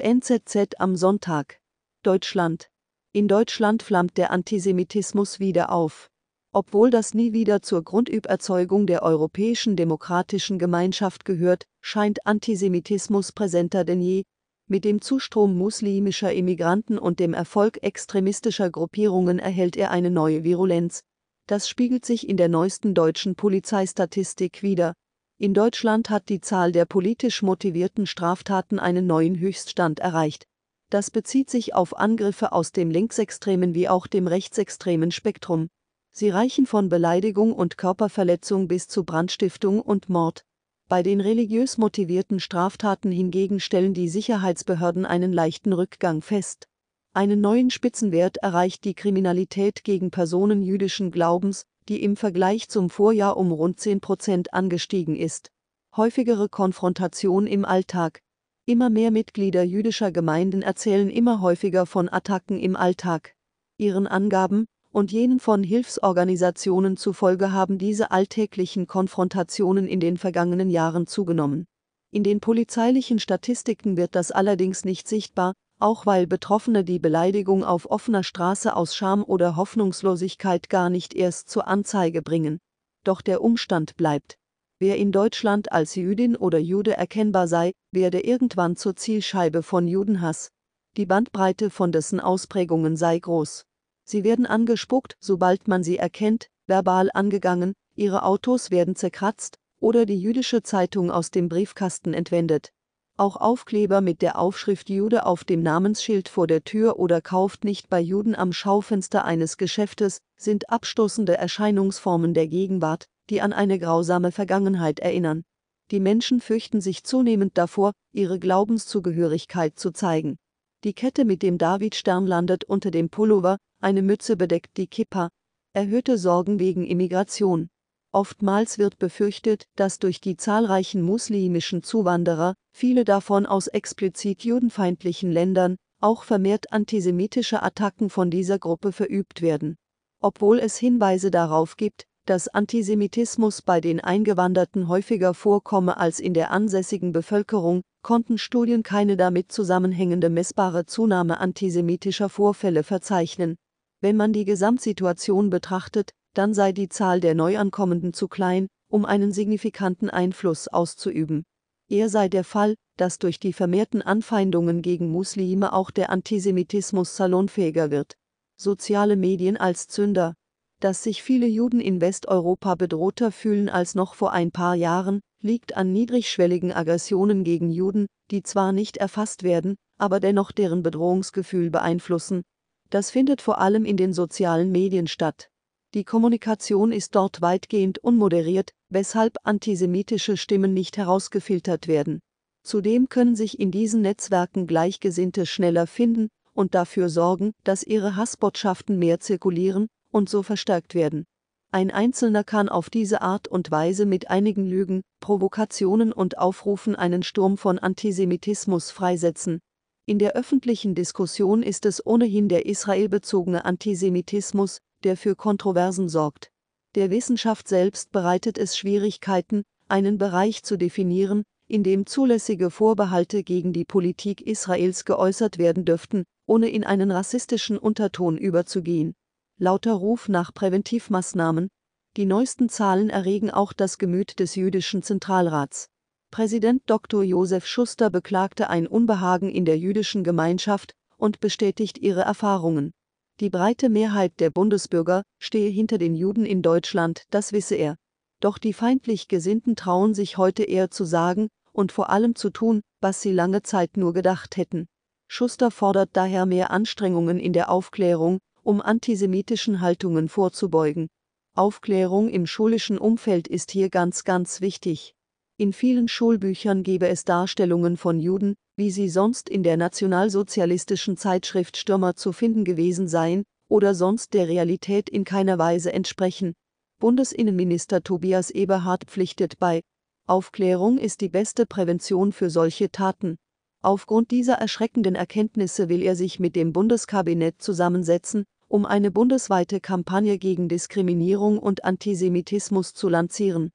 [0.00, 1.58] NZZ am Sonntag.
[2.04, 2.70] Deutschland.
[3.12, 6.08] In Deutschland flammt der Antisemitismus wieder auf.
[6.52, 14.00] Obwohl das nie wieder zur Grundüberzeugung der europäischen demokratischen Gemeinschaft gehört, scheint Antisemitismus präsenter denn
[14.00, 14.22] je.
[14.68, 21.02] Mit dem Zustrom muslimischer Immigranten und dem Erfolg extremistischer Gruppierungen erhält er eine neue Virulenz.
[21.48, 24.94] Das spiegelt sich in der neuesten deutschen Polizeistatistik wider.
[25.40, 30.48] In Deutschland hat die Zahl der politisch motivierten Straftaten einen neuen Höchststand erreicht.
[30.90, 35.68] Das bezieht sich auf Angriffe aus dem linksextremen wie auch dem rechtsextremen Spektrum.
[36.10, 40.44] Sie reichen von Beleidigung und Körperverletzung bis zu Brandstiftung und Mord.
[40.88, 46.66] Bei den religiös motivierten Straftaten hingegen stellen die Sicherheitsbehörden einen leichten Rückgang fest.
[47.12, 53.36] Einen neuen Spitzenwert erreicht die Kriminalität gegen Personen jüdischen Glaubens, die im Vergleich zum Vorjahr
[53.36, 55.50] um rund 10 Prozent angestiegen ist.
[55.96, 58.22] Häufigere Konfrontation im Alltag.
[58.66, 63.34] Immer mehr Mitglieder jüdischer Gemeinden erzählen immer häufiger von Attacken im Alltag.
[63.78, 71.06] Ihren Angaben und jenen von Hilfsorganisationen zufolge haben diese alltäglichen Konfrontationen in den vergangenen Jahren
[71.06, 71.66] zugenommen.
[72.10, 77.90] In den polizeilichen Statistiken wird das allerdings nicht sichtbar, auch weil Betroffene die Beleidigung auf
[77.90, 82.58] offener Straße aus Scham oder Hoffnungslosigkeit gar nicht erst zur Anzeige bringen.
[83.04, 84.36] Doch der Umstand bleibt.
[84.80, 90.50] Wer in Deutschland als Jüdin oder Jude erkennbar sei, werde irgendwann zur Zielscheibe von Judenhass.
[90.96, 93.64] Die Bandbreite von dessen Ausprägungen sei groß.
[94.04, 100.18] Sie werden angespuckt, sobald man sie erkennt, verbal angegangen, ihre Autos werden zerkratzt oder die
[100.18, 102.72] jüdische Zeitung aus dem Briefkasten entwendet.
[103.18, 107.88] Auch Aufkleber mit der Aufschrift Jude auf dem Namensschild vor der Tür oder kauft nicht
[107.88, 114.30] bei Juden am Schaufenster eines Geschäftes sind abstoßende Erscheinungsformen der Gegenwart, die an eine grausame
[114.30, 115.42] Vergangenheit erinnern.
[115.90, 120.36] Die Menschen fürchten sich zunehmend davor, ihre Glaubenszugehörigkeit zu zeigen.
[120.84, 125.28] Die Kette mit dem Davidstern landet unter dem Pullover, eine Mütze bedeckt die Kippa.
[125.72, 127.68] Erhöhte Sorgen wegen Immigration.
[128.12, 135.76] Oftmals wird befürchtet, dass durch die zahlreichen muslimischen Zuwanderer, viele davon aus explizit judenfeindlichen Ländern,
[136.00, 139.76] auch vermehrt antisemitische Attacken von dieser Gruppe verübt werden.
[140.20, 146.50] Obwohl es Hinweise darauf gibt, dass Antisemitismus bei den Eingewanderten häufiger vorkomme als in der
[146.50, 153.56] ansässigen Bevölkerung, konnten Studien keine damit zusammenhängende messbare Zunahme antisemitischer Vorfälle verzeichnen.
[154.00, 159.32] Wenn man die Gesamtsituation betrachtet, dann sei die Zahl der Neuankommenden zu klein, um einen
[159.32, 161.44] signifikanten Einfluss auszuüben.
[161.88, 167.90] Eher sei der Fall, dass durch die vermehrten Anfeindungen gegen Muslime auch der Antisemitismus salonfähiger
[167.90, 168.14] wird.
[168.56, 170.34] Soziale Medien als Zünder.
[170.80, 175.76] Dass sich viele Juden in Westeuropa bedrohter fühlen als noch vor ein paar Jahren, liegt
[175.76, 182.42] an niedrigschwelligen Aggressionen gegen Juden, die zwar nicht erfasst werden, aber dennoch deren Bedrohungsgefühl beeinflussen.
[182.90, 185.50] Das findet vor allem in den sozialen Medien statt.
[185.98, 192.20] Die Kommunikation ist dort weitgehend unmoderiert, weshalb antisemitische Stimmen nicht herausgefiltert werden.
[192.62, 198.96] Zudem können sich in diesen Netzwerken Gleichgesinnte schneller finden und dafür sorgen, dass ihre Hassbotschaften
[198.96, 201.24] mehr zirkulieren und so verstärkt werden.
[201.72, 207.24] Ein Einzelner kann auf diese Art und Weise mit einigen Lügen, Provokationen und Aufrufen einen
[207.24, 209.58] Sturm von Antisemitismus freisetzen.
[210.06, 216.50] In der öffentlichen Diskussion ist es ohnehin der israelbezogene Antisemitismus, der für Kontroversen sorgt.
[216.94, 223.72] Der Wissenschaft selbst bereitet es Schwierigkeiten, einen Bereich zu definieren, in dem zulässige Vorbehalte gegen
[223.72, 229.14] die Politik Israels geäußert werden dürften, ohne in einen rassistischen Unterton überzugehen.
[229.58, 231.68] Lauter Ruf nach Präventivmaßnahmen.
[232.16, 235.88] Die neuesten Zahlen erregen auch das Gemüt des jüdischen Zentralrats.
[236.30, 237.22] Präsident Dr.
[237.22, 242.92] Josef Schuster beklagte ein Unbehagen in der jüdischen Gemeinschaft und bestätigt ihre Erfahrungen.
[243.40, 247.96] Die breite Mehrheit der Bundesbürger stehe hinter den Juden in Deutschland, das wisse er.
[248.40, 252.82] Doch die feindlich Gesinnten trauen sich heute eher zu sagen und vor allem zu tun,
[253.00, 254.88] was sie lange Zeit nur gedacht hätten.
[255.28, 261.08] Schuster fordert daher mehr Anstrengungen in der Aufklärung, um antisemitischen Haltungen vorzubeugen.
[261.54, 265.14] Aufklärung im schulischen Umfeld ist hier ganz, ganz wichtig.
[265.60, 271.76] In vielen Schulbüchern gebe es Darstellungen von Juden, wie sie sonst in der nationalsozialistischen Zeitschrift
[271.76, 276.54] Stürmer zu finden gewesen seien oder sonst der Realität in keiner Weise entsprechen.
[277.00, 279.80] Bundesinnenminister Tobias Eberhard pflichtet bei
[280.28, 283.36] Aufklärung ist die beste Prävention für solche Taten.
[283.82, 290.38] Aufgrund dieser erschreckenden Erkenntnisse will er sich mit dem Bundeskabinett zusammensetzen, um eine bundesweite Kampagne
[290.38, 293.72] gegen Diskriminierung und Antisemitismus zu lancieren.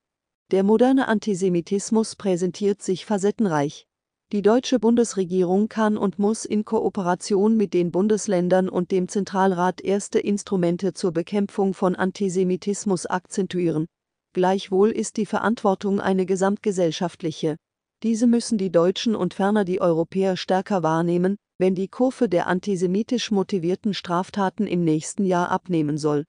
[0.53, 3.87] Der moderne Antisemitismus präsentiert sich facettenreich.
[4.31, 10.19] Die deutsche Bundesregierung kann und muss in Kooperation mit den Bundesländern und dem Zentralrat erste
[10.19, 13.87] Instrumente zur Bekämpfung von Antisemitismus akzentuieren.
[14.33, 17.55] Gleichwohl ist die Verantwortung eine gesamtgesellschaftliche.
[18.03, 23.31] Diese müssen die Deutschen und ferner die Europäer stärker wahrnehmen, wenn die Kurve der antisemitisch
[23.31, 26.25] motivierten Straftaten im nächsten Jahr abnehmen soll